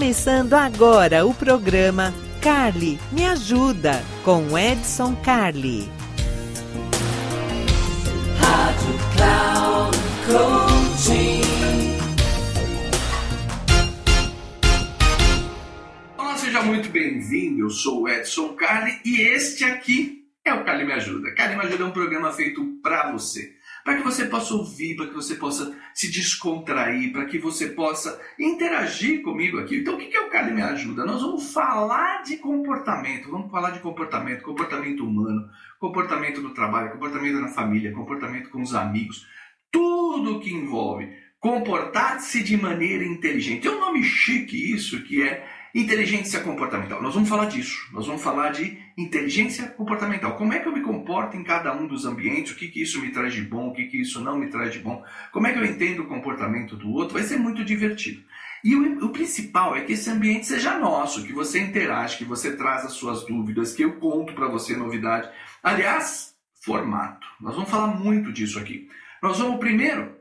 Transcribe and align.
começando 0.00 0.54
agora 0.54 1.26
o 1.26 1.34
programa 1.34 2.14
Carly 2.40 2.98
Me 3.12 3.26
Ajuda 3.26 4.02
com 4.24 4.58
Edson 4.58 5.14
Carli. 5.16 5.90
Rádio 8.38 8.94
Cloud 9.14 9.98
Coaching. 10.24 11.42
Olá, 16.16 16.34
seja 16.38 16.62
muito 16.62 16.88
bem-vindo. 16.88 17.60
Eu 17.60 17.68
sou 17.68 18.04
o 18.04 18.08
Edson 18.08 18.54
Carli 18.54 18.98
e 19.04 19.20
este 19.20 19.64
aqui 19.64 20.24
é 20.42 20.54
o 20.54 20.64
Carli 20.64 20.86
Me 20.86 20.94
Ajuda. 20.94 21.34
Carli 21.34 21.56
Me 21.56 21.66
Ajuda 21.66 21.84
é 21.84 21.86
um 21.86 21.92
programa 21.92 22.32
feito 22.32 22.64
para 22.82 23.12
você 23.12 23.59
para 23.90 23.96
que 23.96 24.04
você 24.04 24.26
possa 24.26 24.54
ouvir, 24.54 24.94
para 24.94 25.08
que 25.08 25.14
você 25.14 25.34
possa 25.34 25.76
se 25.92 26.08
descontrair, 26.12 27.12
para 27.12 27.24
que 27.24 27.40
você 27.40 27.66
possa 27.66 28.20
interagir 28.38 29.20
comigo 29.20 29.58
aqui. 29.58 29.78
Então, 29.78 29.94
o 29.94 29.98
que 29.98 30.16
é 30.16 30.20
o 30.20 30.30
Cali 30.30 30.52
Me 30.52 30.62
Ajuda? 30.62 31.04
Nós 31.04 31.20
vamos 31.20 31.52
falar 31.52 32.22
de 32.22 32.36
comportamento, 32.36 33.28
vamos 33.28 33.50
falar 33.50 33.70
de 33.70 33.80
comportamento, 33.80 34.44
comportamento 34.44 35.04
humano, 35.04 35.48
comportamento 35.80 36.40
no 36.40 36.54
trabalho, 36.54 36.92
comportamento 36.92 37.40
na 37.40 37.48
família, 37.48 37.92
comportamento 37.92 38.48
com 38.50 38.62
os 38.62 38.76
amigos, 38.76 39.26
tudo 39.72 40.38
que 40.38 40.54
envolve 40.54 41.08
comportar-se 41.40 42.44
de 42.44 42.56
maneira 42.56 43.04
inteligente. 43.04 43.66
É 43.66 43.70
um 43.72 43.80
nome 43.80 44.04
chique 44.04 44.72
isso, 44.72 45.02
que 45.02 45.20
é 45.20 45.44
Inteligência 45.74 46.40
comportamental. 46.40 47.00
Nós 47.00 47.14
vamos 47.14 47.28
falar 47.28 47.46
disso. 47.46 47.88
Nós 47.92 48.06
vamos 48.06 48.22
falar 48.22 48.50
de 48.50 48.78
inteligência 48.98 49.68
comportamental. 49.68 50.36
Como 50.36 50.52
é 50.52 50.58
que 50.58 50.66
eu 50.66 50.72
me 50.72 50.82
comporto 50.82 51.36
em 51.36 51.44
cada 51.44 51.72
um 51.74 51.86
dos 51.86 52.04
ambientes? 52.04 52.52
O 52.52 52.56
que, 52.56 52.68
que 52.68 52.82
isso 52.82 53.00
me 53.00 53.10
traz 53.10 53.32
de 53.32 53.42
bom? 53.42 53.68
O 53.68 53.72
que, 53.72 53.84
que 53.84 54.00
isso 54.00 54.20
não 54.20 54.36
me 54.36 54.48
traz 54.48 54.72
de 54.72 54.80
bom? 54.80 55.04
Como 55.32 55.46
é 55.46 55.52
que 55.52 55.58
eu 55.58 55.64
entendo 55.64 56.02
o 56.02 56.08
comportamento 56.08 56.76
do 56.76 56.90
outro? 56.90 57.14
Vai 57.14 57.22
ser 57.22 57.38
muito 57.38 57.64
divertido. 57.64 58.22
E 58.64 58.74
o, 58.74 59.06
o 59.06 59.08
principal 59.10 59.76
é 59.76 59.82
que 59.82 59.92
esse 59.92 60.10
ambiente 60.10 60.46
seja 60.46 60.78
nosso, 60.78 61.24
que 61.24 61.32
você 61.32 61.60
interage, 61.60 62.18
que 62.18 62.24
você 62.24 62.56
traz 62.56 62.84
as 62.84 62.92
suas 62.92 63.24
dúvidas, 63.24 63.72
que 63.72 63.82
eu 63.82 63.92
conto 63.98 64.34
para 64.34 64.48
você 64.48 64.76
novidade. 64.76 65.30
Aliás, 65.62 66.34
formato. 66.62 67.26
Nós 67.40 67.54
vamos 67.54 67.70
falar 67.70 67.88
muito 67.88 68.32
disso 68.32 68.58
aqui. 68.58 68.88
Nós 69.22 69.38
vamos 69.38 69.60
primeiro 69.60 70.16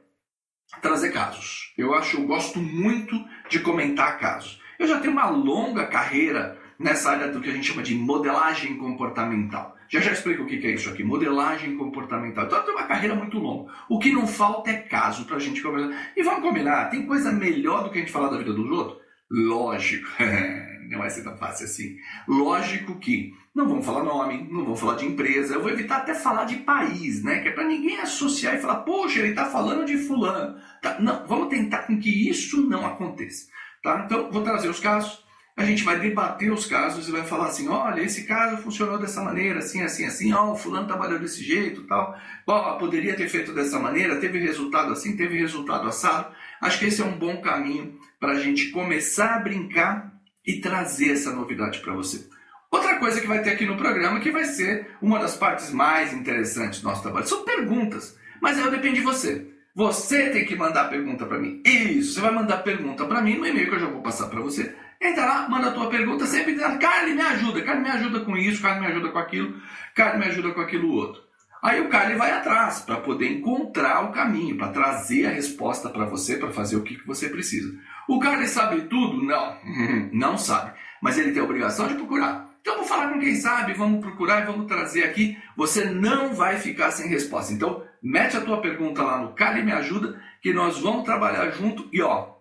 trazer 0.82 1.12
casos. 1.12 1.74
Eu 1.78 1.94
acho, 1.94 2.18
eu 2.18 2.28
gosto 2.28 2.60
muito 2.60 3.16
de 3.50 3.60
comentar 3.60 4.20
casos. 4.20 4.62
Eu 4.80 4.88
já 4.88 4.98
tenho 5.00 5.12
uma 5.12 5.30
longa 5.30 5.86
carreira 5.86 6.58
nessa 6.80 7.12
área 7.12 7.28
do 7.28 7.42
que 7.42 7.50
a 7.50 7.54
gente 7.54 7.68
chama 7.68 7.84
de 7.84 7.94
modelagem 7.94 8.78
comportamental. 8.78 9.76
Já 9.90 10.00
já 10.00 10.14
explico 10.14 10.44
o 10.44 10.46
que 10.46 10.66
é 10.66 10.72
isso 10.72 10.90
aqui, 10.90 11.04
modelagem 11.04 11.76
comportamental. 11.76 12.46
Então 12.46 12.60
eu 12.60 12.64
tenho 12.64 12.78
uma 12.78 12.88
carreira 12.88 13.14
muito 13.14 13.38
longa. 13.38 13.74
O 13.90 14.00
que 14.00 14.14
não 14.14 14.26
falta 14.26 14.70
é 14.70 14.78
caso 14.78 15.26
para 15.26 15.36
a 15.36 15.40
gente 15.40 15.62
conversar. 15.62 16.12
E 16.16 16.24
vamos 16.24 16.42
combinar, 16.42 16.90
tem 16.90 17.06
coisa 17.06 17.30
melhor 17.30 17.84
do 17.84 17.90
que 17.90 17.98
a 17.98 18.02
gente 18.02 18.12
falar 18.12 18.30
da 18.30 18.38
vida 18.38 18.54
dos 18.54 18.72
outros? 18.72 19.00
Lógico, 19.30 20.08
não 20.90 21.00
vai 21.00 21.10
ser 21.10 21.24
tão 21.24 21.36
fácil 21.36 21.66
assim. 21.66 21.98
Lógico 22.26 22.98
que 23.00 23.34
não 23.54 23.68
vamos 23.68 23.86
falar 23.86 24.04
nome, 24.04 24.48
não 24.50 24.64
vamos 24.64 24.80
falar 24.80 24.96
de 24.96 25.06
empresa, 25.06 25.56
eu 25.56 25.62
vou 25.62 25.72
evitar 25.72 25.98
até 25.98 26.14
falar 26.14 26.46
de 26.46 26.58
país, 26.58 27.22
né? 27.22 27.40
Que 27.40 27.50
é 27.50 27.52
para 27.52 27.68
ninguém 27.68 28.00
associar 28.00 28.56
e 28.56 28.60
falar, 28.60 28.78
poxa, 28.78 29.20
ele 29.20 29.30
está 29.30 29.46
falando 29.46 29.86
de 29.86 29.98
fulano. 29.98 30.58
Tá, 30.82 30.98
não, 31.02 31.28
vamos 31.28 31.50
tentar 31.50 31.80
com 31.80 32.00
que 32.00 32.30
isso 32.30 32.62
não 32.70 32.86
aconteça. 32.86 33.50
Tá? 33.84 34.04
Então, 34.06 34.32
vou 34.32 34.44
trazer 34.44 34.70
os 34.70 34.80
casos, 34.80 35.24
a 35.60 35.66
gente 35.66 35.84
vai 35.84 36.00
debater 36.00 36.52
os 36.52 36.66
casos 36.66 37.10
e 37.10 37.12
vai 37.12 37.24
falar 37.24 37.48
assim, 37.48 37.68
olha, 37.68 38.02
esse 38.02 38.24
caso 38.24 38.62
funcionou 38.62 38.98
dessa 38.98 39.22
maneira, 39.22 39.60
assim, 39.60 39.82
assim, 39.82 40.06
assim, 40.06 40.32
ó, 40.32 40.54
o 40.54 40.56
fulano 40.56 40.88
trabalhou 40.88 41.20
desse 41.20 41.44
jeito, 41.44 41.84
tal, 41.84 42.18
ó, 42.48 42.78
poderia 42.78 43.14
ter 43.14 43.28
feito 43.28 43.54
dessa 43.54 43.78
maneira, 43.78 44.22
teve 44.22 44.40
resultado 44.40 44.94
assim, 44.94 45.18
teve 45.18 45.38
resultado 45.38 45.86
assado. 45.88 46.34
Acho 46.62 46.80
que 46.80 46.86
esse 46.86 47.02
é 47.02 47.06
um 47.06 47.18
bom 47.18 47.42
caminho 47.42 48.00
para 48.20 48.34
a 48.34 48.40
gente 48.40 48.70
começar 48.70 49.36
a 49.36 49.40
brincar 49.40 50.14
e 50.48 50.62
trazer 50.62 51.12
essa 51.12 51.34
novidade 51.34 51.80
para 51.80 51.94
você. 51.94 52.26
Outra 52.72 52.98
coisa 52.98 53.20
que 53.20 53.28
vai 53.28 53.42
ter 53.42 53.52
aqui 53.52 53.66
no 53.66 53.76
programa, 53.76 54.22
que 54.22 54.32
vai 54.32 54.46
ser 54.46 54.96
uma 55.02 55.20
das 55.20 55.36
partes 55.36 55.72
mais 55.72 56.14
interessantes 56.14 56.80
do 56.80 56.88
nosso 56.88 57.02
trabalho, 57.02 57.28
são 57.28 57.44
perguntas. 57.44 58.18
Mas 58.42 58.58
aí 58.58 58.72
depende 58.72 59.00
de 59.00 59.06
você. 59.06 59.46
Você 59.80 60.30
tem 60.32 60.44
que 60.44 60.58
mandar 60.58 60.90
pergunta 60.90 61.26
para 61.26 61.40
mim. 61.40 61.62
Isso, 61.64 62.16
você 62.16 62.20
vai 62.20 62.32
mandar 62.32 62.58
pergunta 62.64 63.06
para 63.06 63.22
mim 63.22 63.38
no 63.38 63.48
e-mail 63.48 63.70
que 63.70 63.76
eu 63.76 63.80
já 63.80 63.88
vou 63.88 64.02
passar 64.02 64.28
para 64.28 64.42
você. 64.42 64.76
Entra 65.00 65.26
lá, 65.26 65.48
manda 65.48 65.70
a 65.70 65.72
tua 65.72 65.90
pergunta, 65.90 66.26
sempre 66.26 66.52
dizendo, 66.52 66.78
Carly, 66.78 67.14
me 67.14 67.22
ajuda, 67.22 67.62
Carly, 67.62 67.84
me 67.84 67.90
ajuda 67.90 68.20
com 68.20 68.36
isso, 68.36 68.62
Carly, 68.62 68.82
me 68.82 68.88
ajuda 68.88 69.08
com 69.08 69.18
aquilo, 69.18 69.56
Carly, 69.96 70.20
me 70.20 70.26
ajuda 70.26 70.52
com 70.52 70.60
aquilo 70.60 70.92
outro. 70.92 71.22
Aí 71.64 71.80
o 71.80 71.88
Carly 71.88 72.16
vai 72.16 72.30
atrás 72.30 72.82
para 72.82 72.98
poder 72.98 73.32
encontrar 73.32 74.04
o 74.04 74.12
caminho, 74.12 74.58
para 74.58 74.68
trazer 74.68 75.28
a 75.28 75.30
resposta 75.30 75.88
para 75.88 76.04
você, 76.04 76.36
para 76.36 76.52
fazer 76.52 76.76
o 76.76 76.84
que, 76.84 76.96
que 76.96 77.08
você 77.08 77.30
precisa. 77.30 77.74
O 78.06 78.20
Carly 78.20 78.48
sabe 78.48 78.82
tudo? 78.82 79.24
Não, 79.24 79.58
não 80.12 80.38
sabe. 80.38 80.74
Mas 81.02 81.18
ele 81.18 81.32
tem 81.32 81.42
a 81.42 81.46
obrigação 81.46 81.88
de 81.88 81.94
procurar. 81.94 82.49
Então 82.62 82.78
vou 82.78 82.86
falar 82.86 83.14
com 83.14 83.20
quem 83.20 83.36
sabe, 83.36 83.74
vamos 83.74 84.02
procurar 84.02 84.42
e 84.42 84.46
vamos 84.46 84.68
trazer 84.68 85.04
aqui. 85.04 85.38
Você 85.56 85.86
não 85.86 86.34
vai 86.34 86.58
ficar 86.58 86.92
sem 86.92 87.08
resposta. 87.08 87.54
Então 87.54 87.84
mete 88.02 88.38
a 88.38 88.42
tua 88.42 88.62
pergunta 88.62 89.02
lá 89.04 89.20
no 89.20 89.34
Cali 89.34 89.64
Me 89.64 89.72
Ajuda, 89.72 90.22
que 90.42 90.54
nós 90.54 90.80
vamos 90.80 91.04
trabalhar 91.04 91.50
junto 91.52 91.88
e 91.92 92.02
ó, 92.02 92.36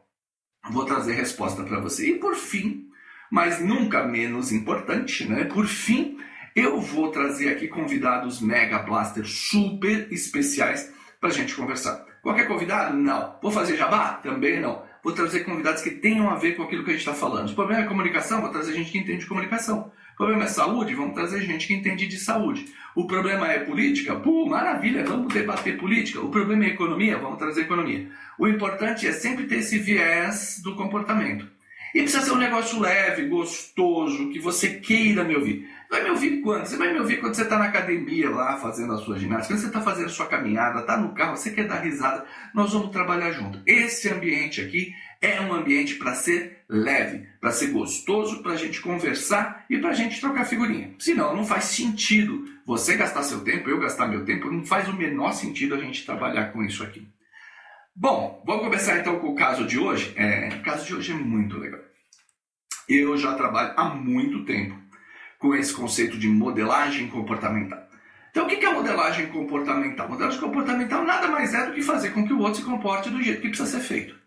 vou 0.70 0.84
trazer 0.84 1.14
resposta 1.14 1.62
para 1.62 1.80
você. 1.80 2.10
E 2.10 2.18
por 2.18 2.34
fim, 2.34 2.88
mas 3.30 3.60
nunca 3.60 4.04
menos 4.04 4.52
importante, 4.52 5.28
né? 5.28 5.44
Por 5.44 5.66
fim, 5.66 6.18
eu 6.54 6.80
vou 6.80 7.10
trazer 7.10 7.50
aqui 7.50 7.68
convidados 7.68 8.40
Mega 8.40 8.80
Blaster 8.80 9.24
super 9.26 10.12
especiais 10.12 10.92
para 11.20 11.30
a 11.30 11.32
gente 11.32 11.54
conversar. 11.54 12.04
Qualquer 12.22 12.48
convidado? 12.48 12.96
Não. 12.96 13.38
Vou 13.40 13.50
fazer 13.50 13.76
jabá? 13.76 14.14
Também 14.14 14.60
não. 14.60 14.82
Vou 15.02 15.12
trazer 15.12 15.44
convidados 15.44 15.82
que 15.82 15.90
tenham 15.90 16.28
a 16.28 16.34
ver 16.34 16.56
com 16.56 16.64
aquilo 16.64 16.84
que 16.84 16.90
a 16.90 16.92
gente 16.92 17.00
está 17.00 17.14
falando. 17.14 17.50
O 17.50 17.54
problema 17.54 17.84
é 17.84 17.86
comunicação, 17.86 18.40
vou 18.40 18.50
trazer 18.50 18.74
gente 18.74 18.90
que 18.90 18.98
entende 18.98 19.20
de 19.20 19.26
comunicação. 19.26 19.92
O 20.18 20.24
problema 20.24 20.44
é 20.46 20.48
saúde? 20.48 20.96
Vamos 20.96 21.14
trazer 21.14 21.42
gente 21.42 21.68
que 21.68 21.74
entende 21.74 22.08
de 22.08 22.18
saúde. 22.18 22.66
O 22.92 23.06
problema 23.06 23.46
é 23.52 23.60
política? 23.60 24.16
Pô, 24.16 24.46
maravilha, 24.46 25.04
vamos 25.04 25.32
debater 25.32 25.78
política. 25.78 26.20
O 26.20 26.28
problema 26.28 26.64
é 26.64 26.70
economia? 26.70 27.16
Vamos 27.16 27.38
trazer 27.38 27.60
economia. 27.60 28.08
O 28.36 28.48
importante 28.48 29.06
é 29.06 29.12
sempre 29.12 29.46
ter 29.46 29.58
esse 29.58 29.78
viés 29.78 30.60
do 30.60 30.74
comportamento. 30.74 31.46
E 31.94 32.02
precisa 32.02 32.24
ser 32.24 32.32
um 32.32 32.38
negócio 32.38 32.80
leve, 32.80 33.28
gostoso, 33.28 34.28
que 34.30 34.40
você 34.40 34.80
queira 34.80 35.22
me 35.22 35.36
ouvir. 35.36 35.70
Vai 35.88 36.02
me 36.02 36.10
ouvir 36.10 36.40
quando? 36.42 36.66
Você 36.66 36.76
vai 36.76 36.92
me 36.92 36.98
ouvir 36.98 37.18
quando 37.20 37.34
você 37.34 37.42
está 37.42 37.56
na 37.56 37.66
academia 37.66 38.28
lá 38.28 38.58
fazendo 38.58 38.94
a 38.94 38.98
sua 38.98 39.16
ginástica, 39.16 39.54
quando 39.54 39.60
você 39.60 39.68
está 39.68 39.80
fazendo 39.80 40.06
a 40.06 40.10
sua 40.10 40.26
caminhada, 40.26 40.80
está 40.80 40.96
no 40.96 41.14
carro, 41.14 41.36
você 41.36 41.52
quer 41.52 41.66
dar 41.66 41.78
risada, 41.78 42.26
nós 42.52 42.72
vamos 42.72 42.90
trabalhar 42.90 43.30
junto. 43.30 43.62
Esse 43.64 44.08
ambiente 44.10 44.60
aqui 44.60 44.92
é 45.20 45.40
um 45.40 45.52
ambiente 45.52 45.96
para 45.96 46.14
ser 46.14 46.64
leve, 46.68 47.26
para 47.40 47.50
ser 47.50 47.68
gostoso, 47.68 48.42
para 48.42 48.52
a 48.52 48.56
gente 48.56 48.80
conversar 48.80 49.64
e 49.68 49.78
para 49.78 49.90
a 49.90 49.94
gente 49.94 50.20
trocar 50.20 50.44
figurinha. 50.44 50.94
Senão, 50.98 51.34
não 51.34 51.44
faz 51.44 51.64
sentido 51.64 52.44
você 52.64 52.96
gastar 52.96 53.22
seu 53.22 53.40
tempo, 53.40 53.68
eu 53.68 53.80
gastar 53.80 54.06
meu 54.06 54.24
tempo, 54.24 54.50
não 54.50 54.64
faz 54.64 54.88
o 54.88 54.92
menor 54.92 55.32
sentido 55.32 55.74
a 55.74 55.78
gente 55.78 56.04
trabalhar 56.04 56.52
com 56.52 56.62
isso 56.62 56.82
aqui. 56.84 57.08
Bom, 57.94 58.42
vamos 58.46 58.62
começar 58.62 58.98
então 58.98 59.18
com 59.18 59.28
o 59.28 59.34
caso 59.34 59.66
de 59.66 59.78
hoje. 59.78 60.12
É, 60.16 60.50
o 60.54 60.62
caso 60.62 60.86
de 60.86 60.94
hoje 60.94 61.12
é 61.12 61.16
muito 61.16 61.58
legal. 61.58 61.80
Eu 62.88 63.18
já 63.18 63.34
trabalho 63.34 63.74
há 63.76 63.84
muito 63.86 64.44
tempo 64.44 64.78
com 65.38 65.54
esse 65.54 65.72
conceito 65.72 66.16
de 66.16 66.28
modelagem 66.28 67.08
comportamental. 67.08 67.88
Então, 68.30 68.46
o 68.46 68.48
que 68.48 68.64
é 68.64 68.72
modelagem 68.72 69.26
comportamental? 69.28 70.08
Modelagem 70.08 70.40
comportamental 70.40 71.04
nada 71.04 71.28
mais 71.28 71.52
é 71.54 71.66
do 71.66 71.72
que 71.72 71.82
fazer 71.82 72.10
com 72.10 72.26
que 72.26 72.32
o 72.32 72.38
outro 72.38 72.60
se 72.60 72.64
comporte 72.64 73.10
do 73.10 73.22
jeito 73.22 73.40
que 73.40 73.48
precisa 73.48 73.68
ser 73.68 73.80
feito. 73.80 74.17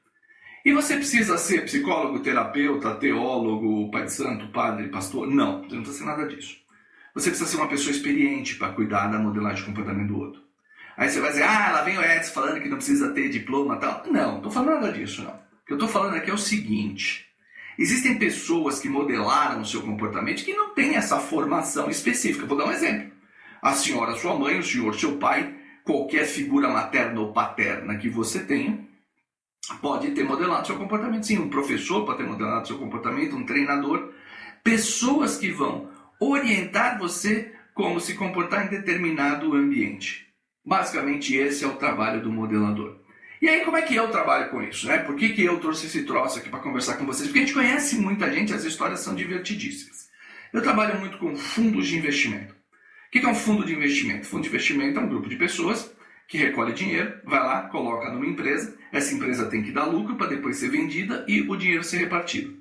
E 0.63 0.71
você 0.73 0.95
precisa 0.95 1.37
ser 1.37 1.65
psicólogo, 1.65 2.19
terapeuta, 2.19 2.95
teólogo, 2.95 3.89
pai 3.89 4.05
de 4.05 4.13
santo, 4.13 4.47
padre, 4.49 4.89
pastor? 4.89 5.27
Não, 5.27 5.63
você 5.63 5.75
não 5.75 5.81
precisa 5.81 5.97
ser 5.97 6.05
nada 6.05 6.27
disso. 6.27 6.57
Você 7.15 7.29
precisa 7.29 7.49
ser 7.49 7.57
uma 7.57 7.67
pessoa 7.67 7.91
experiente 7.91 8.55
para 8.55 8.71
cuidar 8.71 9.07
da 9.07 9.17
modelagem 9.17 9.59
de 9.59 9.65
comportamento 9.65 10.07
do 10.07 10.19
outro. 10.19 10.41
Aí 10.95 11.09
você 11.09 11.19
vai 11.19 11.31
dizer, 11.31 11.43
ah, 11.43 11.71
lá 11.71 11.81
vem 11.81 11.97
o 11.97 12.01
Edson 12.03 12.31
falando 12.31 12.61
que 12.61 12.69
não 12.69 12.77
precisa 12.77 13.11
ter 13.11 13.29
diploma 13.29 13.77
tal. 13.77 14.03
Não, 14.05 14.31
não 14.33 14.37
estou 14.37 14.51
falando 14.51 14.81
nada 14.81 14.91
disso, 14.91 15.23
não. 15.23 15.31
O 15.31 15.65
que 15.65 15.73
eu 15.73 15.77
estou 15.77 15.89
falando 15.89 16.15
aqui 16.15 16.29
é 16.29 16.33
o 16.33 16.37
seguinte. 16.37 17.25
Existem 17.77 18.19
pessoas 18.19 18.79
que 18.79 18.87
modelaram 18.87 19.61
o 19.61 19.65
seu 19.65 19.81
comportamento 19.81 20.43
que 20.43 20.53
não 20.53 20.75
têm 20.75 20.95
essa 20.95 21.17
formação 21.19 21.89
específica. 21.89 22.45
Vou 22.45 22.57
dar 22.57 22.65
um 22.65 22.71
exemplo. 22.71 23.11
A 23.61 23.73
senhora, 23.73 24.15
sua 24.15 24.37
mãe, 24.37 24.59
o 24.59 24.63
senhor, 24.63 24.93
seu 24.93 25.17
pai, 25.17 25.55
qualquer 25.83 26.25
figura 26.25 26.69
materna 26.69 27.19
ou 27.19 27.33
paterna 27.33 27.97
que 27.97 28.09
você 28.09 28.43
tenha, 28.43 28.87
pode 29.81 30.11
ter 30.11 30.23
modelado 30.23 30.67
seu 30.67 30.77
comportamento. 30.77 31.25
Sim, 31.25 31.39
um 31.39 31.49
professor 31.49 32.05
pode 32.05 32.19
ter 32.19 32.27
modelado 32.27 32.67
seu 32.67 32.77
comportamento, 32.77 33.35
um 33.35 33.45
treinador. 33.45 34.11
Pessoas 34.63 35.37
que 35.37 35.51
vão 35.51 35.89
orientar 36.19 36.97
você 36.97 37.53
como 37.73 37.99
se 37.99 38.15
comportar 38.15 38.65
em 38.65 38.69
determinado 38.69 39.53
ambiente. 39.53 40.27
Basicamente, 40.63 41.35
esse 41.35 41.63
é 41.63 41.67
o 41.67 41.75
trabalho 41.75 42.21
do 42.21 42.31
modelador. 42.31 42.97
E 43.41 43.49
aí, 43.49 43.61
como 43.61 43.77
é 43.77 43.81
que 43.81 43.95
eu 43.95 44.11
trabalho 44.11 44.51
com 44.51 44.61
isso? 44.61 44.87
Né? 44.87 44.99
Por 44.99 45.15
que, 45.15 45.29
que 45.29 45.43
eu 45.43 45.59
trouxe 45.59 45.87
esse 45.87 46.03
troço 46.03 46.37
aqui 46.37 46.49
para 46.49 46.59
conversar 46.59 46.97
com 46.97 47.05
vocês? 47.05 47.27
Porque 47.27 47.39
a 47.39 47.41
gente 47.41 47.55
conhece 47.55 47.95
muita 47.95 48.31
gente, 48.31 48.53
as 48.53 48.63
histórias 48.63 48.99
são 48.99 49.15
divertidíssimas. 49.15 50.09
Eu 50.53 50.61
trabalho 50.61 50.99
muito 50.99 51.17
com 51.17 51.35
fundos 51.35 51.87
de 51.87 51.97
investimento. 51.97 52.53
O 52.53 53.11
que 53.11 53.25
é 53.25 53.27
um 53.27 53.35
fundo 53.35 53.65
de 53.65 53.73
investimento? 53.73 54.27
Fundo 54.27 54.43
de 54.43 54.49
investimento 54.49 54.99
é 54.99 55.01
um 55.01 55.09
grupo 55.09 55.27
de 55.27 55.37
pessoas 55.37 55.91
que 56.31 56.37
recolhe 56.37 56.71
dinheiro, 56.71 57.13
vai 57.25 57.41
lá, 57.41 57.63
coloca 57.63 58.09
numa 58.09 58.25
empresa, 58.25 58.73
essa 58.89 59.13
empresa 59.13 59.47
tem 59.47 59.61
que 59.61 59.71
dar 59.73 59.83
lucro 59.83 60.15
para 60.15 60.27
depois 60.27 60.55
ser 60.55 60.69
vendida 60.69 61.25
e 61.27 61.41
o 61.41 61.57
dinheiro 61.57 61.83
ser 61.83 61.97
repartido. 61.97 62.55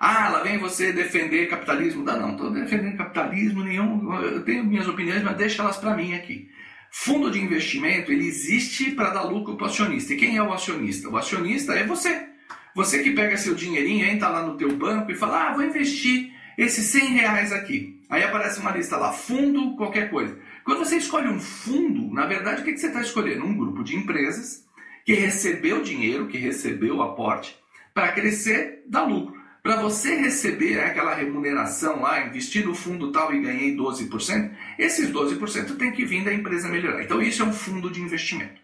Ah, 0.00 0.30
lá 0.30 0.42
vem 0.42 0.58
você 0.58 0.92
defender 0.92 1.48
capitalismo. 1.48 2.02
Não, 2.02 2.20
não 2.20 2.32
estou 2.32 2.50
defendendo 2.50 2.96
capitalismo 2.96 3.62
nenhum. 3.62 4.12
Eu 4.20 4.42
tenho 4.42 4.64
minhas 4.64 4.88
opiniões, 4.88 5.22
mas 5.22 5.36
deixa 5.36 5.62
elas 5.62 5.76
para 5.76 5.96
mim 5.96 6.12
aqui. 6.12 6.50
Fundo 6.90 7.30
de 7.30 7.40
investimento, 7.40 8.10
ele 8.10 8.26
existe 8.26 8.90
para 8.90 9.10
dar 9.10 9.22
lucro 9.22 9.56
para 9.56 9.66
o 9.66 9.70
acionista. 9.70 10.12
E 10.12 10.16
quem 10.16 10.36
é 10.36 10.42
o 10.42 10.52
acionista? 10.52 11.08
O 11.08 11.16
acionista 11.16 11.72
é 11.72 11.86
você. 11.86 12.26
Você 12.74 13.00
que 13.00 13.12
pega 13.12 13.36
seu 13.36 13.54
dinheirinho, 13.54 14.04
entra 14.04 14.28
lá 14.28 14.42
no 14.42 14.56
teu 14.56 14.76
banco 14.76 15.12
e 15.12 15.14
fala, 15.14 15.50
ah, 15.50 15.52
vou 15.54 15.64
investir 15.64 16.32
esses 16.58 16.86
100 16.86 17.12
reais 17.12 17.52
aqui. 17.52 18.03
Aí 18.14 18.22
aparece 18.22 18.60
uma 18.60 18.70
lista 18.70 18.96
lá, 18.96 19.12
fundo, 19.12 19.74
qualquer 19.74 20.08
coisa. 20.08 20.38
Quando 20.64 20.78
você 20.78 20.98
escolhe 20.98 21.26
um 21.26 21.40
fundo, 21.40 22.14
na 22.14 22.24
verdade, 22.26 22.62
o 22.62 22.64
que 22.64 22.76
você 22.76 22.86
está 22.86 23.00
escolhendo? 23.00 23.44
Um 23.44 23.56
grupo 23.56 23.82
de 23.82 23.96
empresas 23.96 24.64
que 25.04 25.14
recebeu 25.14 25.82
dinheiro, 25.82 26.28
que 26.28 26.38
recebeu 26.38 27.02
aporte, 27.02 27.58
para 27.92 28.12
crescer, 28.12 28.84
dar 28.86 29.02
lucro. 29.02 29.34
Para 29.64 29.82
você 29.82 30.14
receber 30.14 30.78
aquela 30.78 31.12
remuneração 31.12 32.02
lá, 32.02 32.24
investir 32.24 32.64
no 32.64 32.72
fundo 32.72 33.10
tal 33.10 33.34
e 33.34 33.40
ganhei 33.40 33.76
12%, 33.76 34.54
esses 34.78 35.10
12% 35.10 35.76
tem 35.76 35.90
que 35.90 36.04
vir 36.04 36.22
da 36.22 36.32
empresa 36.32 36.68
melhorar. 36.68 37.02
Então 37.02 37.20
isso 37.20 37.42
é 37.42 37.46
um 37.46 37.52
fundo 37.52 37.90
de 37.90 38.00
investimento. 38.00 38.60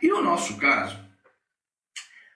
E 0.00 0.06
no 0.06 0.22
nosso 0.22 0.56
caso, 0.56 0.96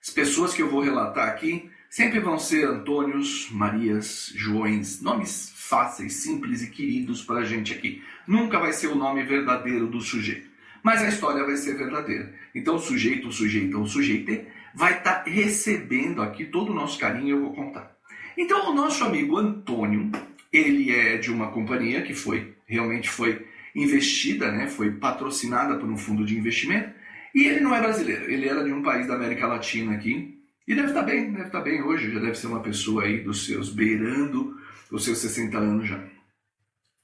as 0.03 0.11
pessoas 0.11 0.53
que 0.53 0.63
eu 0.63 0.69
vou 0.69 0.81
relatar 0.81 1.29
aqui 1.29 1.71
sempre 1.89 2.21
vão 2.21 2.39
ser 2.39 2.67
Antônios, 2.67 3.49
Marias, 3.51 4.33
Joões, 4.35 5.01
nomes 5.01 5.53
fáceis, 5.55 6.15
simples 6.15 6.63
e 6.63 6.71
queridos 6.71 7.23
para 7.23 7.41
a 7.41 7.45
gente 7.45 7.73
aqui. 7.73 8.03
Nunca 8.27 8.59
vai 8.59 8.73
ser 8.73 8.89
o 8.89 8.95
nome 8.95 9.23
verdadeiro 9.23 9.87
do 9.87 10.01
sujeito, 10.01 10.49
mas 10.83 11.03
a 11.03 11.09
história 11.09 11.45
vai 11.45 11.57
ser 11.57 11.77
verdadeira. 11.77 12.35
Então 12.55 12.77
o 12.77 12.81
sujeito, 12.81 13.29
o 13.29 13.33
sujeito, 13.33 13.81
o 13.81 13.87
sujeito 13.87 14.47
vai 14.75 14.99
estar 14.99 15.25
tá 15.25 15.31
recebendo 15.31 16.23
aqui 16.23 16.45
todo 16.45 16.73
o 16.73 16.75
nosso 16.75 16.99
carinho, 16.99 17.37
eu 17.37 17.41
vou 17.41 17.55
contar. 17.55 17.97
Então, 18.37 18.71
o 18.71 18.75
nosso 18.75 19.03
amigo 19.03 19.37
Antônio, 19.37 20.13
ele 20.53 20.95
é 20.95 21.17
de 21.17 21.33
uma 21.33 21.51
companhia 21.51 22.03
que 22.03 22.15
foi 22.15 22.55
realmente 22.69 23.09
foi 23.09 23.47
investida, 23.75 24.53
né, 24.53 24.69
foi 24.69 24.93
patrocinada 24.93 25.77
por 25.77 25.89
um 25.89 25.97
fundo 25.97 26.25
de 26.25 26.37
investimento, 26.37 26.91
e 27.35 27.47
ele 27.47 27.61
não 27.61 27.75
é 27.75 27.81
brasileiro, 27.81 28.31
ele 28.31 28.47
era 28.47 28.63
de 28.63 28.73
um 28.73 28.83
país 28.83 29.07
da 29.07 29.15
América 29.15 29.47
Latina 29.47 29.95
aqui, 29.95 30.38
e 30.69 30.75
deve 30.75 30.89
estar 30.89 31.03
bem, 31.03 31.33
deve 31.33 31.47
estar 31.47 31.63
bem 31.63 31.83
hoje, 31.83 32.13
já 32.13 32.21
deve 32.21 32.35
ser 32.35 32.47
uma 32.47 32.61
pessoa 32.61 33.05
aí 33.05 33.23
dos 33.23 33.47
seus, 33.47 33.71
beirando 33.71 34.55
os 34.93 35.03
seus 35.03 35.17
60 35.17 35.57
anos 35.57 35.89
já. 35.89 35.99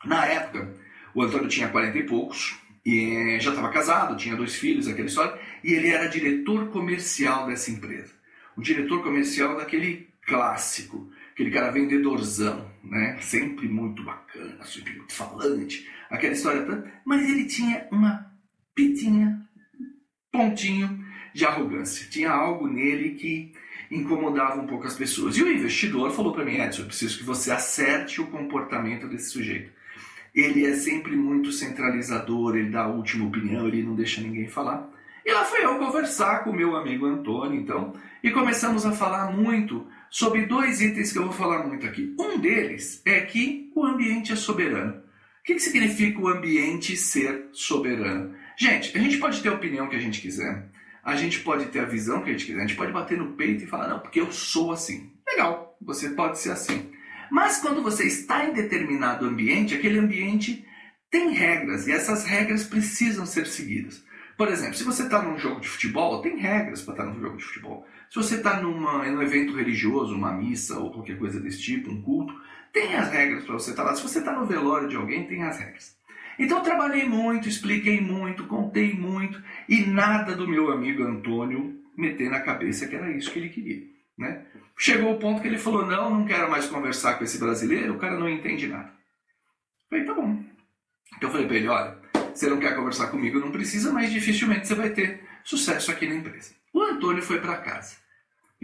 Na 0.04 0.26
época, 0.26 0.70
o 1.14 1.22
Antônio 1.22 1.48
tinha 1.48 1.70
40 1.70 1.96
e 1.96 2.02
poucos, 2.02 2.58
e 2.84 3.38
já 3.40 3.50
estava 3.50 3.70
casado, 3.70 4.18
tinha 4.18 4.36
dois 4.36 4.54
filhos, 4.54 4.86
aquela 4.86 5.08
história, 5.08 5.40
e 5.64 5.72
ele 5.72 5.88
era 5.88 6.08
diretor 6.08 6.68
comercial 6.68 7.46
dessa 7.46 7.70
empresa. 7.70 8.12
O 8.54 8.60
diretor 8.60 9.02
comercial 9.02 9.56
daquele 9.56 10.08
clássico, 10.26 11.10
aquele 11.32 11.50
cara 11.50 11.72
vendedorzão, 11.72 12.70
né? 12.84 13.16
Sempre 13.22 13.66
muito 13.66 14.02
bacana, 14.02 14.62
sempre 14.64 14.94
muito 14.94 15.14
falante, 15.14 15.88
aquela 16.10 16.34
história. 16.34 16.84
Mas 17.02 17.26
ele 17.26 17.46
tinha 17.46 17.88
uma 17.90 18.30
pitinha, 18.74 19.40
pontinho 20.30 21.02
de 21.34 21.44
arrogância. 21.44 22.06
Tinha 22.08 22.30
algo 22.30 22.68
nele 22.68 23.10
que 23.10 23.52
incomodava 23.90 24.60
um 24.60 24.66
pouco 24.66 24.86
as 24.86 24.94
pessoas. 24.94 25.36
E 25.36 25.42
o 25.42 25.52
investidor 25.52 26.12
falou 26.12 26.32
para 26.32 26.44
mim, 26.44 26.60
Edson, 26.60 26.82
eu 26.82 26.86
preciso 26.86 27.18
que 27.18 27.24
você 27.24 27.50
acerte 27.50 28.20
o 28.20 28.26
comportamento 28.26 29.08
desse 29.08 29.30
sujeito. 29.30 29.70
Ele 30.34 30.64
é 30.64 30.74
sempre 30.74 31.14
muito 31.16 31.52
centralizador, 31.52 32.56
ele 32.56 32.70
dá 32.70 32.84
a 32.84 32.88
última 32.88 33.26
opinião, 33.26 33.68
ele 33.68 33.82
não 33.82 33.94
deixa 33.94 34.20
ninguém 34.20 34.48
falar. 34.48 34.88
E 35.24 35.32
lá 35.32 35.44
fui 35.44 35.64
eu 35.64 35.78
conversar 35.78 36.44
com 36.44 36.50
o 36.50 36.54
meu 36.54 36.76
amigo 36.76 37.06
Antônio, 37.06 37.58
então, 37.58 37.94
e 38.22 38.30
começamos 38.30 38.84
a 38.84 38.92
falar 38.92 39.32
muito 39.32 39.86
sobre 40.10 40.44
dois 40.44 40.80
itens 40.80 41.12
que 41.12 41.18
eu 41.18 41.24
vou 41.24 41.32
falar 41.32 41.66
muito 41.66 41.86
aqui. 41.86 42.14
Um 42.18 42.38
deles 42.38 43.00
é 43.06 43.20
que 43.20 43.70
o 43.74 43.84
ambiente 43.84 44.32
é 44.32 44.36
soberano. 44.36 44.92
O 44.92 45.44
que, 45.44 45.54
que 45.54 45.60
significa 45.60 46.20
o 46.20 46.28
ambiente 46.28 46.96
ser 46.96 47.48
soberano? 47.52 48.34
Gente, 48.56 48.96
a 48.96 49.00
gente 49.00 49.18
pode 49.18 49.42
ter 49.42 49.48
a 49.48 49.54
opinião 49.54 49.88
que 49.88 49.96
a 49.96 50.00
gente 50.00 50.20
quiser, 50.20 50.68
a 51.04 51.16
gente 51.16 51.40
pode 51.40 51.66
ter 51.66 51.80
a 51.80 51.84
visão 51.84 52.22
que 52.22 52.30
a 52.30 52.32
gente 52.32 52.46
quiser, 52.46 52.58
a 52.58 52.66
gente 52.66 52.76
pode 52.76 52.92
bater 52.92 53.18
no 53.18 53.32
peito 53.32 53.64
e 53.64 53.66
falar, 53.66 53.88
não, 53.88 54.00
porque 54.00 54.20
eu 54.20 54.32
sou 54.32 54.72
assim. 54.72 55.12
Legal, 55.28 55.76
você 55.80 56.10
pode 56.10 56.38
ser 56.38 56.50
assim. 56.50 56.90
Mas 57.30 57.58
quando 57.58 57.82
você 57.82 58.04
está 58.04 58.44
em 58.44 58.52
determinado 58.52 59.26
ambiente, 59.26 59.74
aquele 59.74 59.98
ambiente 59.98 60.66
tem 61.10 61.30
regras 61.30 61.86
e 61.86 61.92
essas 61.92 62.24
regras 62.24 62.64
precisam 62.64 63.26
ser 63.26 63.46
seguidas. 63.46 64.02
Por 64.36 64.48
exemplo, 64.48 64.74
se 64.74 64.82
você 64.82 65.04
está 65.04 65.22
num 65.22 65.38
jogo 65.38 65.60
de 65.60 65.68
futebol, 65.68 66.20
tem 66.20 66.38
regras 66.38 66.82
para 66.82 66.94
estar 66.94 67.04
num 67.04 67.20
jogo 67.20 67.36
de 67.36 67.44
futebol. 67.44 67.86
Se 68.10 68.16
você 68.16 68.36
está 68.36 68.60
num 68.60 69.22
evento 69.22 69.54
religioso, 69.54 70.14
uma 70.14 70.32
missa 70.32 70.78
ou 70.78 70.92
qualquer 70.92 71.18
coisa 71.18 71.38
desse 71.40 71.62
tipo, 71.62 71.90
um 71.90 72.02
culto, 72.02 72.34
tem 72.72 72.94
as 72.96 73.10
regras 73.12 73.44
para 73.44 73.54
você 73.54 73.70
estar 73.70 73.84
lá. 73.84 73.94
Se 73.94 74.02
você 74.02 74.18
está 74.18 74.32
no 74.32 74.46
velório 74.46 74.88
de 74.88 74.96
alguém, 74.96 75.26
tem 75.26 75.42
as 75.42 75.58
regras. 75.58 75.96
Então 76.38 76.62
trabalhei 76.62 77.08
muito, 77.08 77.48
expliquei 77.48 78.00
muito, 78.00 78.46
contei 78.46 78.92
muito 78.92 79.42
e 79.68 79.84
nada 79.86 80.34
do 80.34 80.48
meu 80.48 80.70
amigo 80.70 81.02
Antônio 81.02 81.80
meter 81.96 82.30
na 82.30 82.40
cabeça 82.40 82.86
que 82.86 82.96
era 82.96 83.10
isso 83.10 83.30
que 83.30 83.38
ele 83.38 83.48
queria. 83.48 83.82
Né? 84.18 84.44
Chegou 84.76 85.12
o 85.12 85.18
ponto 85.18 85.40
que 85.40 85.48
ele 85.48 85.58
falou: 85.58 85.86
Não, 85.86 86.10
não 86.10 86.24
quero 86.24 86.50
mais 86.50 86.66
conversar 86.66 87.14
com 87.14 87.24
esse 87.24 87.38
brasileiro, 87.38 87.94
o 87.94 87.98
cara 87.98 88.18
não 88.18 88.28
entende 88.28 88.66
nada. 88.66 88.88
Eu 88.88 89.88
falei: 89.90 90.04
Tá 90.04 90.14
bom. 90.14 90.44
Então 91.16 91.28
eu 91.28 91.32
falei 91.32 91.46
para 91.46 91.56
ele: 91.56 91.68
Olha, 91.68 91.98
você 92.34 92.48
não 92.48 92.58
quer 92.58 92.74
conversar 92.74 93.08
comigo, 93.08 93.38
não 93.38 93.52
precisa, 93.52 93.92
mas 93.92 94.12
dificilmente 94.12 94.66
você 94.66 94.74
vai 94.74 94.90
ter 94.90 95.24
sucesso 95.44 95.90
aqui 95.90 96.06
na 96.08 96.16
empresa. 96.16 96.54
O 96.72 96.80
Antônio 96.80 97.22
foi 97.22 97.40
para 97.40 97.56
casa. 97.58 97.96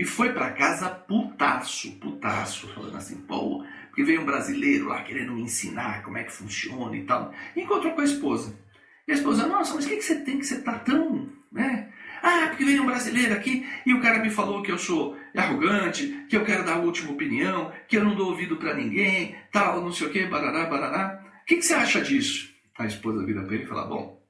E 0.01 0.05
foi 0.07 0.33
para 0.33 0.53
casa 0.53 0.89
putaço, 0.89 1.93
putaço, 1.99 2.67
falando 2.69 2.97
assim, 2.97 3.17
pô, 3.17 3.63
porque 3.89 4.03
veio 4.03 4.23
um 4.23 4.25
brasileiro 4.25 4.89
lá 4.89 5.03
querendo 5.03 5.35
me 5.35 5.43
ensinar 5.43 6.03
como 6.03 6.17
é 6.17 6.25
que 6.25 6.33
funciona 6.33 6.97
e 6.97 7.05
tal. 7.05 7.35
E 7.55 7.61
encontrou 7.61 7.93
com 7.93 8.01
a 8.01 8.05
esposa. 8.05 8.59
E 9.07 9.13
a 9.13 9.15
esposa, 9.15 9.47
nossa, 9.47 9.75
mas 9.75 9.85
o 9.85 9.89
que, 9.91 9.97
que 9.97 10.03
você 10.03 10.19
tem 10.21 10.39
que 10.39 10.47
você 10.47 10.63
tá 10.63 10.79
tão, 10.79 11.29
né? 11.53 11.93
Ah, 12.23 12.47
porque 12.49 12.65
veio 12.65 12.83
um 12.83 12.87
brasileiro 12.87 13.35
aqui 13.35 13.69
e 13.85 13.93
o 13.93 14.01
cara 14.01 14.21
me 14.21 14.31
falou 14.31 14.63
que 14.63 14.73
eu 14.73 14.79
sou 14.79 15.19
arrogante, 15.37 16.25
que 16.31 16.37
eu 16.39 16.47
quero 16.47 16.65
dar 16.65 16.77
a 16.77 16.81
última 16.81 17.13
opinião, 17.13 17.71
que 17.87 17.99
eu 17.99 18.03
não 18.03 18.15
dou 18.15 18.31
ouvido 18.31 18.57
para 18.57 18.73
ninguém, 18.73 19.37
tal, 19.53 19.83
não 19.83 19.93
sei 19.93 20.07
o 20.07 20.11
que, 20.11 20.25
barará, 20.25 20.65
barará. 20.65 21.23
O 21.43 21.45
que, 21.45 21.57
que 21.57 21.63
você 21.63 21.75
acha 21.75 22.01
disso? 22.01 22.51
A 22.79 22.87
esposa 22.87 23.23
vira 23.27 23.43
para 23.43 23.55
ele 23.55 23.65
e 23.65 23.69
fala: 23.69 23.85
Bom, 23.85 24.27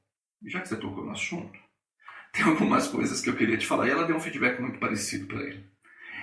já 0.47 0.61
que 0.63 0.69
você 0.69 0.75
tocou 0.75 1.05
no 1.05 1.13
assunto, 1.13 1.60
tem 2.33 2.45
algumas 2.45 2.89
coisas 2.89 3.21
que 3.21 3.29
eu 3.29 3.37
queria 3.37 3.57
te 3.57 3.67
falar. 3.67 3.87
E 3.87 3.91
ela 3.91 4.07
deu 4.07 4.17
um 4.17 4.21
feedback 4.21 4.61
muito 4.61 4.79
parecido 4.79 5.27
para 5.27 5.43
ele. 5.43 5.65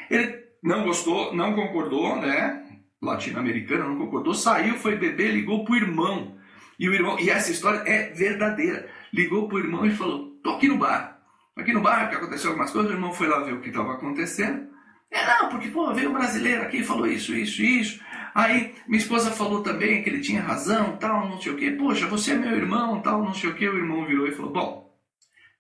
Ele 0.10 0.44
não 0.64 0.84
gostou, 0.84 1.36
não 1.36 1.54
concordou, 1.54 2.16
né? 2.16 2.64
Latino-americano, 3.02 3.90
não 3.90 3.98
concordou, 3.98 4.34
saiu, 4.34 4.76
foi 4.76 4.96
beber, 4.96 5.32
ligou 5.32 5.64
pro 5.64 5.76
irmão. 5.76 6.36
E 6.80 6.88
o 6.88 6.94
irmão, 6.94 7.20
e 7.20 7.30
essa 7.30 7.52
história 7.52 7.80
é 7.86 8.10
verdadeira. 8.12 8.90
Ligou 9.14 9.48
pro 9.48 9.60
irmão 9.60 9.86
e 9.86 9.92
falou: 9.92 10.32
Tô 10.44 10.52
aqui 10.52 10.68
no 10.68 10.78
bar. 10.78 11.20
Aqui 11.56 11.74
no 11.74 11.82
bar, 11.82 12.10
que 12.10 12.16
aconteceu 12.16 12.52
algumas 12.52 12.72
coisas, 12.72 12.92
o 12.92 12.94
irmão 12.94 13.12
foi 13.12 13.28
lá 13.28 13.40
ver 13.40 13.54
o 13.54 13.62
que 13.62 13.70
estava 13.70 13.94
acontecendo. 13.94 14.68
É, 15.10 15.26
não, 15.26 15.50
porque 15.50 15.70
pô, 15.70 15.94
veio 15.94 16.10
um 16.10 16.14
brasileiro 16.14 16.64
aqui 16.64 16.78
e 16.78 16.84
falou 16.84 17.08
isso, 17.08 17.34
isso, 17.34 17.64
isso. 17.64 18.04
Aí 18.36 18.76
minha 18.88 19.02
esposa 19.02 19.32
falou 19.32 19.64
também 19.64 20.04
que 20.04 20.10
ele 20.10 20.20
tinha 20.20 20.42
razão, 20.42 20.98
tal, 20.98 21.28
não 21.28 21.42
sei 21.42 21.52
o 21.52 21.56
quê. 21.56 21.72
Poxa, 21.72 22.06
você 22.08 22.34
é 22.34 22.36
meu 22.36 22.56
irmão, 22.56 23.02
tal, 23.02 23.24
não 23.24 23.34
sei 23.34 23.50
o 23.50 23.56
quê. 23.56 23.68
O 23.68 23.78
irmão 23.78 24.06
virou 24.06 24.28
e 24.28 24.32
falou: 24.32 24.52
Bom, 24.52 24.87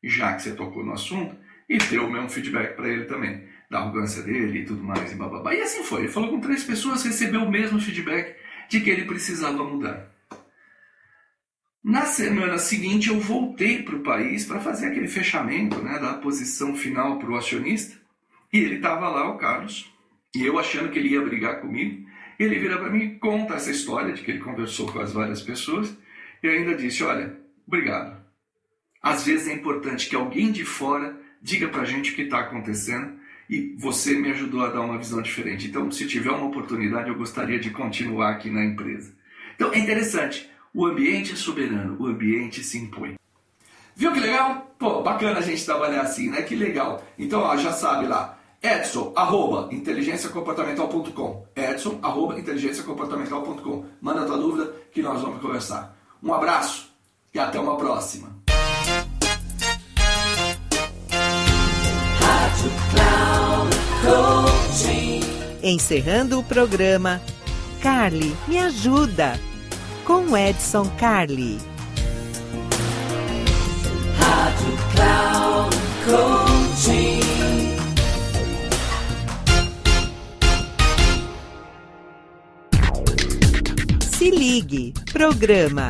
já 0.07 0.33
que 0.33 0.43
você 0.43 0.53
tocou 0.53 0.83
no 0.83 0.93
assunto, 0.93 1.35
e 1.69 1.77
deu 1.77 2.05
o 2.05 2.11
mesmo 2.11 2.29
feedback 2.29 2.75
para 2.75 2.87
ele 2.87 3.05
também, 3.05 3.43
da 3.69 3.79
arrogância 3.79 4.23
dele 4.23 4.59
e 4.59 4.65
tudo 4.65 4.83
mais, 4.83 5.11
e 5.11 5.15
bababá. 5.15 5.53
E 5.53 5.61
assim 5.61 5.83
foi. 5.83 6.01
Ele 6.01 6.07
falou 6.11 6.29
com 6.29 6.39
três 6.39 6.63
pessoas, 6.63 7.03
recebeu 7.03 7.43
o 7.43 7.51
mesmo 7.51 7.79
feedback 7.79 8.35
de 8.69 8.79
que 8.81 8.89
ele 8.89 9.05
precisava 9.05 9.63
mudar. 9.63 10.09
Na 11.83 12.05
semana 12.05 12.57
seguinte, 12.57 13.09
eu 13.09 13.19
voltei 13.19 13.81
para 13.81 13.95
o 13.95 14.03
país 14.03 14.45
para 14.45 14.59
fazer 14.59 14.87
aquele 14.87 15.07
fechamento 15.07 15.81
né, 15.81 15.99
da 15.99 16.15
posição 16.15 16.75
final 16.75 17.17
para 17.17 17.29
o 17.29 17.35
acionista. 17.35 17.97
E 18.51 18.59
ele 18.59 18.75
estava 18.75 19.07
lá, 19.09 19.29
o 19.29 19.37
Carlos, 19.37 19.93
e 20.35 20.45
eu 20.45 20.59
achando 20.59 20.89
que 20.89 20.99
ele 20.99 21.09
ia 21.09 21.21
brigar 21.21 21.61
comigo. 21.61 22.05
Ele 22.39 22.59
vira 22.59 22.77
para 22.77 22.89
mim 22.89 23.03
e 23.03 23.19
conta 23.19 23.55
essa 23.55 23.71
história 23.71 24.13
de 24.13 24.21
que 24.21 24.31
ele 24.31 24.39
conversou 24.39 24.91
com 24.91 24.99
as 24.99 25.13
várias 25.13 25.41
pessoas 25.41 25.97
e 26.43 26.47
ainda 26.47 26.75
disse: 26.75 27.03
Olha, 27.03 27.35
obrigado. 27.65 28.16
Às 29.01 29.25
vezes 29.25 29.47
é 29.47 29.53
importante 29.53 30.09
que 30.09 30.15
alguém 30.15 30.51
de 30.51 30.65
fora 30.65 31.17
diga 31.41 31.67
para 31.67 31.81
a 31.81 31.85
gente 31.85 32.11
o 32.11 32.15
que 32.15 32.23
está 32.23 32.39
acontecendo 32.39 33.17
e 33.49 33.75
você 33.77 34.15
me 34.15 34.29
ajudou 34.31 34.65
a 34.65 34.69
dar 34.69 34.81
uma 34.81 34.97
visão 34.97 35.21
diferente. 35.21 35.67
Então, 35.67 35.89
se 35.91 36.05
tiver 36.07 36.31
uma 36.31 36.47
oportunidade, 36.47 37.09
eu 37.09 37.15
gostaria 37.15 37.59
de 37.59 37.69
continuar 37.69 38.31
aqui 38.31 38.49
na 38.49 38.65
empresa. 38.65 39.13
Então, 39.55 39.71
é 39.73 39.79
interessante. 39.79 40.49
O 40.73 40.85
ambiente 40.85 41.33
é 41.33 41.35
soberano, 41.35 41.95
o 41.99 42.07
ambiente 42.07 42.63
se 42.63 42.77
impõe. 42.77 43.15
Viu 43.95 44.11
que 44.11 44.19
legal? 44.19 44.75
Pô, 44.77 45.01
bacana 45.01 45.39
a 45.39 45.41
gente 45.41 45.65
trabalhar 45.65 46.01
assim, 46.01 46.29
né? 46.29 46.41
Que 46.43 46.55
legal. 46.55 47.03
Então, 47.17 47.41
ó, 47.41 47.57
já 47.57 47.71
sabe 47.71 48.05
lá, 48.05 48.37
Edson, 48.61 49.11
arroba, 49.15 49.73
inteligenciacomportamental.com. 49.73 51.47
Edson, 51.55 51.99
arroba, 52.03 52.39
inteligenciacomportamental.com. 52.39 53.85
Manda 54.01 54.25
tua 54.25 54.37
dúvida 54.37 54.73
que 54.91 55.01
nós 55.01 55.21
vamos 55.21 55.41
conversar. 55.41 55.97
Um 56.21 56.33
abraço 56.33 56.91
e 57.33 57.39
até 57.39 57.59
uma 57.59 57.77
próxima. 57.77 58.36
Encerrando 65.69 66.39
o 66.39 66.43
programa, 66.43 67.21
Carly, 67.81 68.33
me 68.47 68.57
ajuda! 68.57 69.37
Com 70.05 70.37
Edson 70.37 70.89
Carli. 70.97 71.59
Rádio 74.17 74.77
Cloud 74.95 75.75
Coaching. 76.05 77.19
Se 84.09 84.29
ligue, 84.31 84.93
programa 85.11 85.89